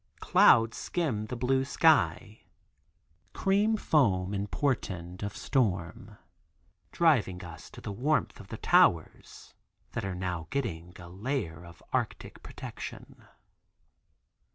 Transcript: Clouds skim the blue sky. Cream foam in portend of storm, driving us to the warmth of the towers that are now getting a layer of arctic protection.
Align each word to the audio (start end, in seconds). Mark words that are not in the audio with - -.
Clouds 0.19 0.77
skim 0.77 1.27
the 1.27 1.35
blue 1.35 1.63
sky. 1.63 2.41
Cream 3.33 3.77
foam 3.77 4.33
in 4.33 4.47
portend 4.47 5.21
of 5.21 5.37
storm, 5.37 6.17
driving 6.91 7.43
us 7.43 7.69
to 7.69 7.81
the 7.81 7.91
warmth 7.91 8.39
of 8.39 8.47
the 8.47 8.57
towers 8.57 9.53
that 9.91 10.03
are 10.03 10.15
now 10.15 10.47
getting 10.49 10.91
a 10.97 11.07
layer 11.07 11.63
of 11.63 11.83
arctic 11.93 12.41
protection. 12.41 13.25